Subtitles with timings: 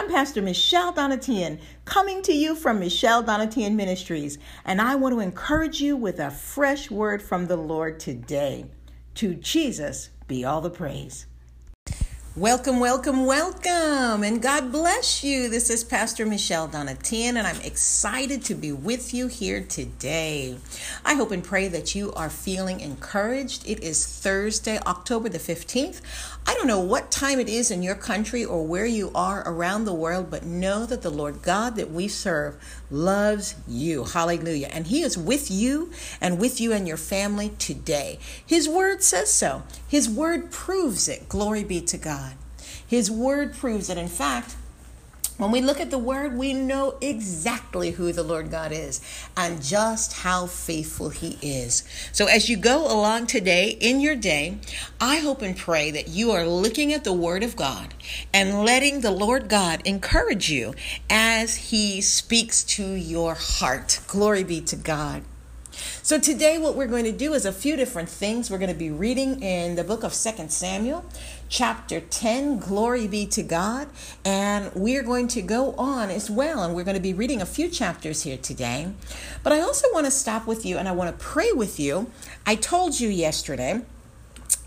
[0.00, 5.20] I'm Pastor Michelle Donatian, coming to you from Michelle Donatian Ministries, and I want to
[5.20, 8.64] encourage you with a fresh word from the Lord today.
[9.16, 11.26] To Jesus be all the praise.
[12.40, 15.50] Welcome, welcome, welcome, and God bless you.
[15.50, 20.56] This is Pastor Michelle Donatian, and I'm excited to be with you here today.
[21.04, 23.68] I hope and pray that you are feeling encouraged.
[23.68, 26.00] It is Thursday, October the 15th.
[26.46, 29.84] I don't know what time it is in your country or where you are around
[29.84, 32.56] the world, but know that the Lord God that we serve
[32.90, 34.04] loves you.
[34.04, 34.68] Hallelujah.
[34.72, 38.18] And He is with you and with you and your family today.
[38.46, 41.28] His word says so, His word proves it.
[41.28, 42.29] Glory be to God.
[42.90, 43.96] His word proves it.
[43.96, 44.56] In fact,
[45.36, 49.00] when we look at the word, we know exactly who the Lord God is
[49.36, 51.84] and just how faithful he is.
[52.10, 54.58] So, as you go along today in your day,
[55.00, 57.94] I hope and pray that you are looking at the word of God
[58.34, 60.74] and letting the Lord God encourage you
[61.08, 64.00] as he speaks to your heart.
[64.08, 65.22] Glory be to God.
[66.02, 68.50] So today what we're going to do is a few different things.
[68.50, 71.04] We're going to be reading in the book of Second Samuel,
[71.50, 73.88] chapter 10, glory be to God,
[74.24, 77.46] and we're going to go on as well and we're going to be reading a
[77.46, 78.90] few chapters here today.
[79.42, 82.10] But I also want to stop with you and I want to pray with you.
[82.46, 83.82] I told you yesterday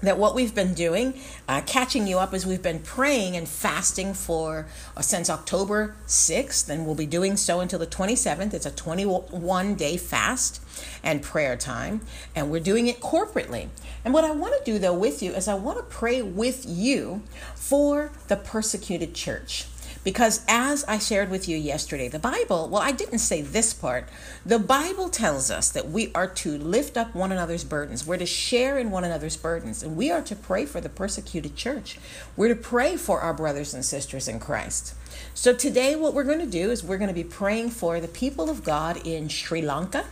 [0.04, 1.14] that what we've been doing,
[1.48, 6.70] uh, catching you up is we've been praying and fasting for uh, since October 6th,
[6.70, 8.54] and we'll be doing so until the 27th.
[8.54, 10.62] It's a 21 day fast
[11.04, 12.02] and prayer time,
[12.36, 13.70] and we're doing it corporately.
[14.06, 16.66] And what I want to do though with you is I want to pray with
[16.68, 17.24] you
[17.56, 19.66] for the persecuted church.
[20.04, 24.10] Because as I shared with you yesterday, the Bible, well, I didn't say this part.
[24.46, 28.06] The Bible tells us that we are to lift up one another's burdens.
[28.06, 29.82] We're to share in one another's burdens.
[29.82, 32.00] And we are to pray for the persecuted church.
[32.36, 34.94] We're to pray for our brothers and sisters in Christ.
[35.34, 38.08] So today, what we're going to do is we're going to be praying for the
[38.08, 40.06] people of God in Sri Lanka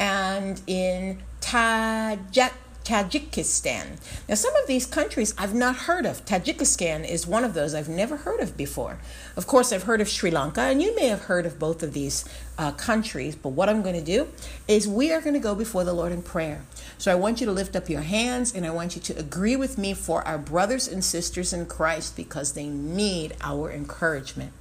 [0.00, 2.52] and in Tajik
[2.84, 3.98] Tajikistan.
[4.28, 6.24] Now, some of these countries I've not heard of.
[6.26, 8.98] Tajikistan is one of those I've never heard of before.
[9.36, 11.94] Of course, I've heard of Sri Lanka, and you may have heard of both of
[11.94, 12.26] these
[12.58, 13.36] uh, countries.
[13.36, 14.28] But what I'm going to do
[14.68, 16.62] is we are going to go before the Lord in prayer.
[16.98, 19.56] So I want you to lift up your hands and I want you to agree
[19.56, 24.52] with me for our brothers and sisters in Christ because they need our encouragement.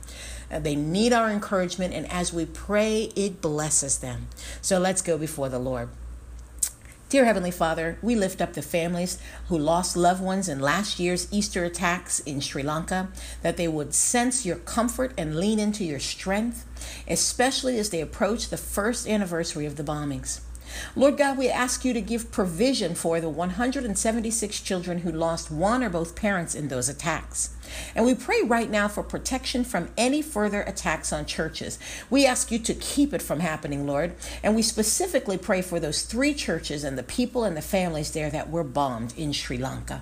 [0.50, 4.28] Uh, they need our encouragement, and as we pray, it blesses them.
[4.62, 5.90] So let's go before the Lord.
[7.14, 11.28] Dear Heavenly Father, we lift up the families who lost loved ones in last year's
[11.32, 13.10] Easter attacks in Sri Lanka,
[13.44, 16.66] that they would sense your comfort and lean into your strength,
[17.08, 20.40] especially as they approach the first anniversary of the bombings.
[20.96, 25.84] Lord God, we ask you to give provision for the 176 children who lost one
[25.84, 27.56] or both parents in those attacks.
[27.96, 31.80] And we pray right now for protection from any further attacks on churches.
[32.10, 34.14] We ask you to keep it from happening, Lord.
[34.44, 38.30] And we specifically pray for those three churches and the people and the families there
[38.30, 40.02] that were bombed in Sri Lanka.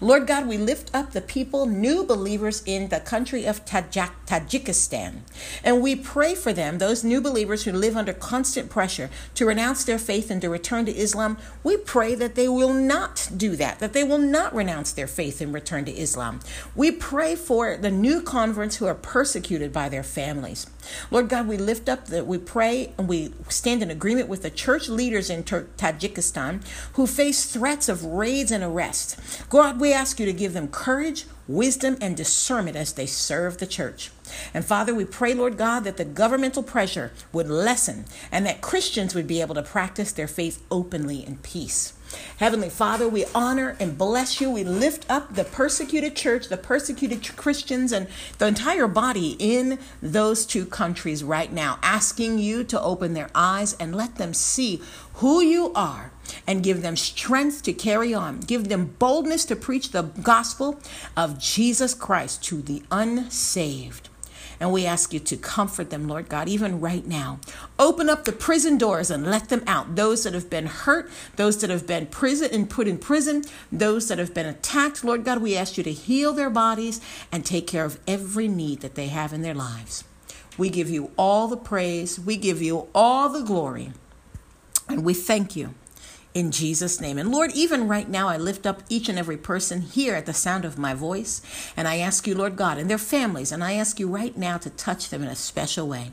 [0.00, 5.20] Lord God, we lift up the people, new believers in the country of Tajik, Tajikistan.
[5.64, 9.84] And we pray for them, those new believers who live under constant pressure to renounce
[9.84, 11.38] their faith and to return to Islam.
[11.62, 15.40] We pray that they will not do that, that they will not renounce their faith
[15.40, 16.40] and return to Islam.
[16.74, 20.66] We pray for the new converts who are persecuted by their families.
[21.10, 24.50] Lord God, we lift up that we pray and we stand in agreement with the
[24.50, 26.62] church leaders in Tajikistan
[26.94, 29.42] who face threats of raids and arrests.
[29.48, 33.66] God, we ask you to give them courage, wisdom, and discernment as they serve the
[33.66, 34.10] church.
[34.52, 39.14] And Father, we pray, Lord God, that the governmental pressure would lessen and that Christians
[39.14, 41.94] would be able to practice their faith openly in peace.
[42.38, 44.50] Heavenly Father, we honor and bless you.
[44.50, 48.06] We lift up the persecuted church, the persecuted Christians, and
[48.38, 53.74] the entire body in those two countries right now, asking you to open their eyes
[53.74, 54.80] and let them see
[55.14, 56.12] who you are
[56.46, 58.40] and give them strength to carry on.
[58.40, 60.80] Give them boldness to preach the gospel
[61.16, 64.08] of Jesus Christ to the unsaved.
[64.60, 67.38] And we ask you to comfort them, Lord God, even right now.
[67.78, 69.94] Open up the prison doors and let them out.
[69.94, 74.08] Those that have been hurt, those that have been prison and put in prison, those
[74.08, 77.00] that have been attacked, Lord God, we ask you to heal their bodies
[77.30, 80.04] and take care of every need that they have in their lives.
[80.56, 83.92] We give you all the praise, we give you all the glory,
[84.88, 85.74] and we thank you
[86.38, 87.18] in Jesus' name.
[87.18, 90.32] And Lord, even right now, I lift up each and every person here at the
[90.32, 91.42] sound of my voice.
[91.76, 94.56] And I ask you, Lord God, and their families, and I ask you right now
[94.58, 96.12] to touch them in a special way.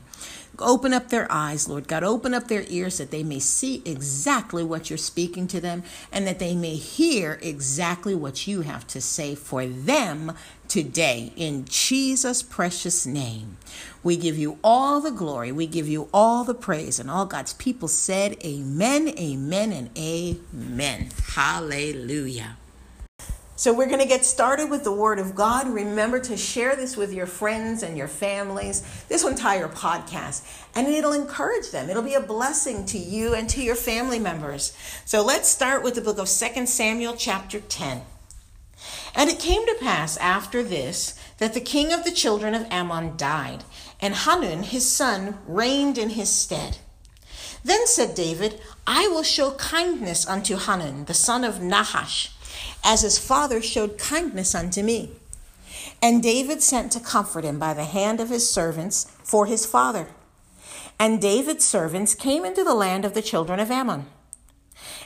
[0.58, 2.02] Open up their eyes, Lord God.
[2.02, 6.26] Open up their ears that they may see exactly what you're speaking to them and
[6.26, 10.32] that they may hear exactly what you have to say for them
[10.68, 11.32] today.
[11.36, 13.56] In Jesus' precious name,
[14.02, 15.52] we give you all the glory.
[15.52, 16.98] We give you all the praise.
[16.98, 21.10] And all God's people said, Amen, amen, and amen.
[21.34, 22.56] Hallelujah.
[23.58, 25.66] So, we're going to get started with the Word of God.
[25.66, 31.14] Remember to share this with your friends and your families, this entire podcast, and it'll
[31.14, 31.88] encourage them.
[31.88, 34.76] It'll be a blessing to you and to your family members.
[35.06, 38.02] So, let's start with the book of 2 Samuel, chapter 10.
[39.14, 43.16] And it came to pass after this that the king of the children of Ammon
[43.16, 43.64] died,
[44.02, 46.76] and Hanun his son reigned in his stead.
[47.64, 52.35] Then said David, I will show kindness unto Hanun, the son of Nahash
[52.86, 55.10] as his father showed kindness unto me.
[56.00, 60.06] And David sent to comfort him by the hand of his servants for his father.
[60.98, 64.06] And David's servants came into the land of the children of Ammon.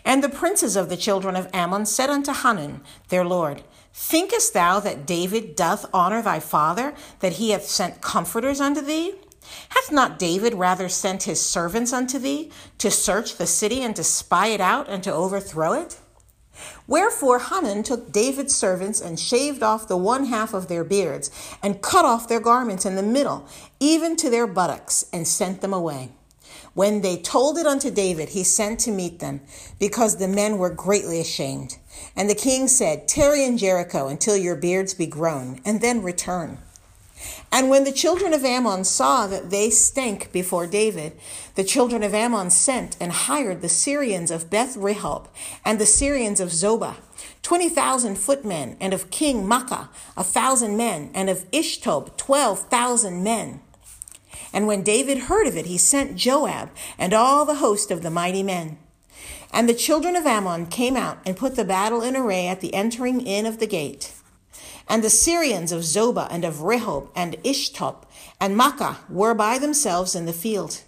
[0.05, 3.63] And the princes of the children of Ammon said unto Hanun, their lord,
[3.95, 9.15] Thinkest thou that David doth honor thy father, that he hath sent comforters unto thee?
[9.71, 14.05] Hath not David rather sent his servants unto thee, to search the city and to
[14.05, 15.99] spy it out and to overthrow it?
[16.87, 21.31] Wherefore Hanun took David's servants and shaved off the one half of their beards,
[21.63, 23.47] and cut off their garments in the middle,
[23.79, 26.11] even to their buttocks, and sent them away.
[26.75, 29.41] When they told it unto David, he sent to meet them,
[29.79, 31.79] because the men were greatly ashamed.
[32.15, 36.59] And the king said, Tarry in Jericho until your beards be grown, and then return.
[37.53, 41.13] And when the children of Ammon saw that they stank before David,
[41.55, 45.27] the children of Ammon sent and hired the Syrians of Beth Rehob
[45.65, 46.97] and the Syrians of Zobah,
[47.43, 53.23] twenty thousand footmen, and of King Maacah a thousand men, and of Ishtob twelve thousand
[53.23, 53.61] men.
[54.53, 58.11] And when David heard of it, he sent Joab and all the host of the
[58.11, 58.79] mighty men.
[59.53, 62.73] And the children of Ammon came out and put the battle in array at the
[62.73, 64.13] entering in of the gate.
[64.91, 68.03] And the Syrians of Zobah and of Rehob and Ishtob
[68.41, 70.83] and Maacah were by themselves in the field.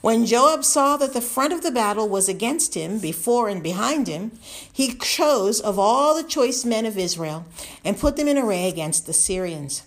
[0.00, 4.06] When Joab saw that the front of the battle was against him, before and behind
[4.06, 4.32] him,
[4.72, 7.44] he chose of all the choice men of Israel
[7.84, 9.82] and put them in array against the Syrians.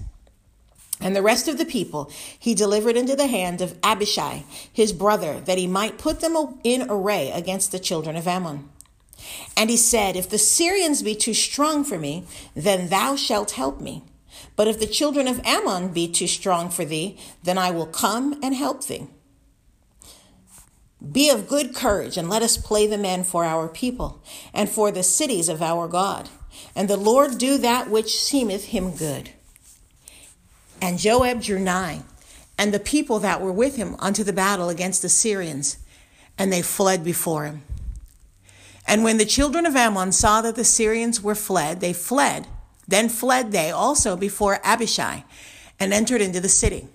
[1.01, 5.39] And the rest of the people he delivered into the hand of Abishai, his brother,
[5.41, 8.69] that he might put them in array against the children of Ammon.
[9.55, 12.25] And he said, If the Syrians be too strong for me,
[12.55, 14.03] then thou shalt help me.
[14.55, 18.39] But if the children of Ammon be too strong for thee, then I will come
[18.43, 19.07] and help thee.
[21.11, 24.23] Be of good courage, and let us play the men for our people,
[24.53, 26.29] and for the cities of our God.
[26.75, 29.31] And the Lord do that which seemeth him good.
[30.81, 32.03] And Joab drew nigh,
[32.57, 35.77] and the people that were with him unto the battle against the Syrians,
[36.37, 37.63] and they fled before him.
[38.87, 42.47] And when the children of Ammon saw that the Syrians were fled, they fled.
[42.87, 45.23] Then fled they also before Abishai
[45.79, 46.87] and entered into the city.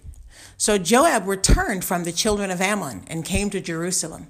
[0.56, 4.26] So Joab returned from the children of Ammon and came to Jerusalem.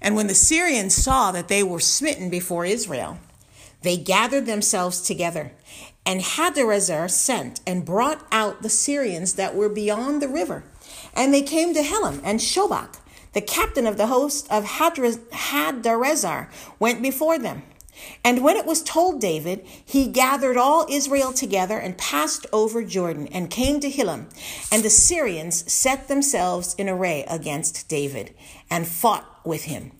[0.00, 3.18] And when the Syrians saw that they were smitten before Israel,
[3.82, 5.52] they gathered themselves together.
[6.04, 10.64] And Hadarezer sent and brought out the Syrians that were beyond the river.
[11.14, 12.96] And they came to Helam and Shobach
[13.36, 16.48] the captain of the host of Hadarezer
[16.78, 17.64] went before them.
[18.24, 23.28] And when it was told David, he gathered all Israel together and passed over Jordan
[23.28, 24.30] and came to Helam.
[24.72, 28.34] And the Syrians set themselves in array against David
[28.70, 29.92] and fought with him.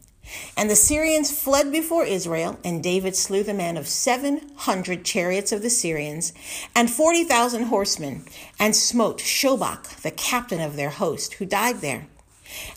[0.56, 5.52] And the Syrians fled before Israel, and David slew the men of seven hundred chariots
[5.52, 6.32] of the Syrians
[6.74, 8.24] and forty thousand horsemen,
[8.58, 12.06] and smote Shobach, the captain of their host, who died there.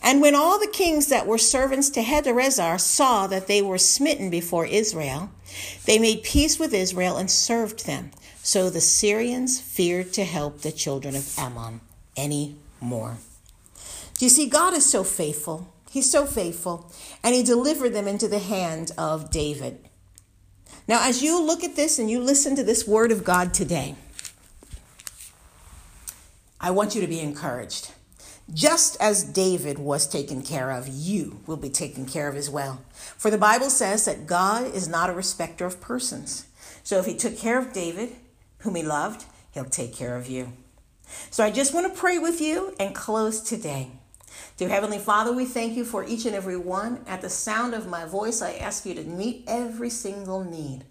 [0.02, 4.30] And when all the kings that were servants to Hadarezer saw that they were smitten
[4.30, 5.30] before Israel,
[5.86, 8.10] they made peace with Israel and served them.
[8.42, 11.80] So the Syrians feared to help the children of Ammon
[12.16, 13.18] any more.
[14.18, 15.72] Do you see, God is so faithful.
[15.90, 16.90] He's so faithful.
[17.22, 19.88] And he delivered them into the hand of David.
[20.86, 23.94] Now, as you look at this and you listen to this word of God today,
[26.60, 27.92] I want you to be encouraged.
[28.52, 32.82] Just as David was taken care of, you will be taken care of as well.
[32.92, 36.46] For the Bible says that God is not a respecter of persons.
[36.82, 38.10] So if he took care of David,
[38.58, 40.52] whom he loved, he'll take care of you.
[41.30, 43.92] So I just want to pray with you and close today.
[44.56, 47.04] Dear Heavenly Father, we thank you for each and every one.
[47.06, 50.84] At the sound of my voice, I ask you to meet every single need.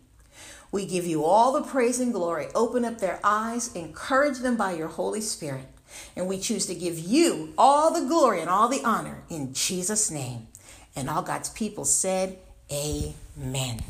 [0.71, 2.47] We give you all the praise and glory.
[2.55, 5.65] Open up their eyes, encourage them by your Holy Spirit.
[6.15, 10.11] And we choose to give you all the glory and all the honor in Jesus'
[10.11, 10.47] name.
[10.95, 12.37] And all God's people said,
[12.71, 13.81] Amen.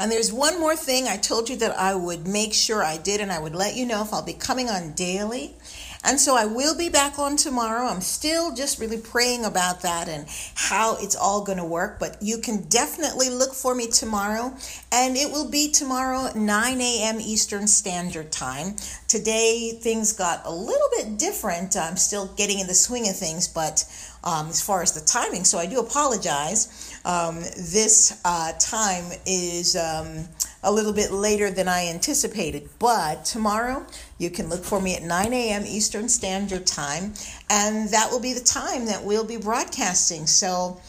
[0.00, 3.20] And there's one more thing I told you that I would make sure I did,
[3.20, 5.56] and I would let you know if I'll be coming on daily.
[6.04, 7.86] And so I will be back on tomorrow.
[7.86, 11.98] I'm still just really praying about that and how it's all going to work.
[11.98, 14.54] But you can definitely look for me tomorrow.
[14.92, 17.20] And it will be tomorrow 9 a.m.
[17.20, 18.76] Eastern Standard Time.
[19.08, 21.76] Today, things got a little bit different.
[21.76, 23.84] I'm still getting in the swing of things, but
[24.24, 26.98] um, as far as the timing, so I do apologize.
[27.04, 29.76] Um, this uh, time is.
[29.76, 30.28] Um,
[30.62, 32.68] a little bit later than I anticipated.
[32.78, 33.86] But tomorrow,
[34.18, 35.64] you can look for me at 9 a.m.
[35.64, 37.14] Eastern Standard Time,
[37.48, 40.26] and that will be the time that we'll be broadcasting.
[40.26, 40.80] So,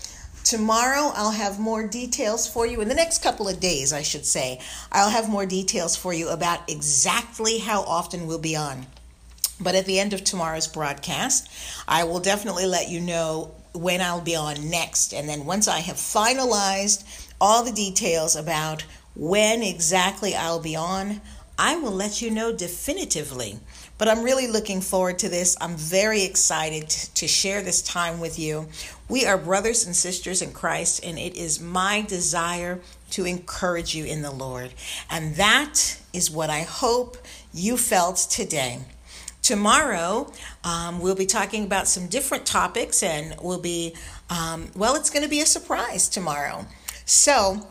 [0.43, 2.81] tomorrow I'll have more details for you.
[2.81, 4.59] In the next couple of days, I should say,
[4.91, 8.87] I'll have more details for you about exactly how often we'll be on.
[9.61, 11.49] But at the end of tomorrow's broadcast,
[11.87, 15.13] I will definitely let you know when I'll be on next.
[15.13, 17.03] And then once I have finalized
[17.39, 21.21] all the details about when exactly I'll be on,
[21.59, 23.59] I will let you know definitively.
[23.97, 25.57] But I'm really looking forward to this.
[25.59, 28.69] I'm very excited to share this time with you.
[29.09, 32.79] We are brothers and sisters in Christ, and it is my desire
[33.11, 34.73] to encourage you in the Lord.
[35.11, 37.17] And that is what I hope
[37.53, 38.79] you felt today.
[39.41, 40.31] Tomorrow,
[40.63, 43.95] um, we'll be talking about some different topics, and we'll be,
[44.29, 46.65] um, well, it's going to be a surprise tomorrow.
[47.03, 47.67] So,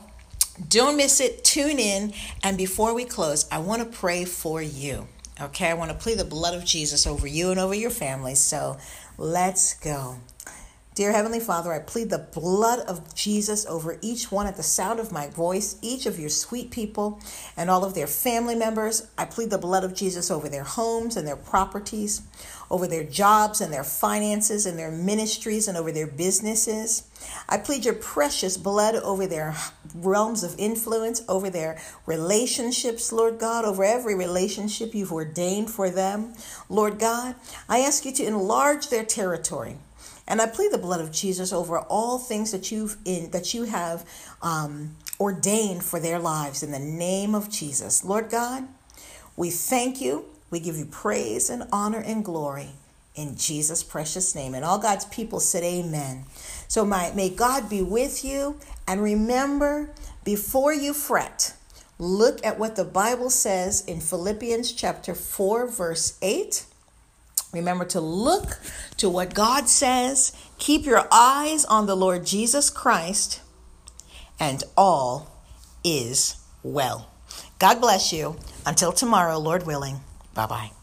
[0.68, 1.44] don't miss it.
[1.44, 2.12] Tune in.
[2.42, 5.06] And before we close, I want to pray for you.
[5.40, 8.34] Okay, I want to plead the blood of Jesus over you and over your family.
[8.34, 8.78] So
[9.16, 10.16] let's go.
[10.98, 14.98] Dear Heavenly Father, I plead the blood of Jesus over each one at the sound
[14.98, 17.20] of my voice, each of your sweet people
[17.56, 19.06] and all of their family members.
[19.16, 22.22] I plead the blood of Jesus over their homes and their properties,
[22.68, 27.04] over their jobs and their finances and their ministries and over their businesses.
[27.48, 29.54] I plead your precious blood over their
[29.94, 36.34] realms of influence, over their relationships, Lord God, over every relationship you've ordained for them.
[36.68, 37.36] Lord God,
[37.68, 39.76] I ask you to enlarge their territory.
[40.28, 43.64] And I plead the blood of Jesus over all things that you've in that you
[43.64, 44.04] have
[44.42, 48.04] um, ordained for their lives in the name of Jesus.
[48.04, 48.68] Lord God,
[49.36, 50.26] we thank you.
[50.50, 52.70] We give you praise and honor and glory
[53.14, 54.54] in Jesus' precious name.
[54.54, 56.24] And all God's people said, Amen.
[56.68, 58.60] So my, may God be with you.
[58.86, 59.90] And remember,
[60.24, 61.54] before you fret,
[61.98, 66.66] look at what the Bible says in Philippians chapter 4, verse 8.
[67.52, 68.58] Remember to look
[68.98, 70.32] to what God says.
[70.58, 73.40] Keep your eyes on the Lord Jesus Christ,
[74.38, 75.44] and all
[75.82, 77.10] is well.
[77.58, 78.36] God bless you.
[78.66, 80.00] Until tomorrow, Lord willing.
[80.34, 80.77] Bye bye.